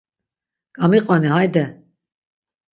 Gamiqoni 0.79 1.29
hayde. 1.35 1.65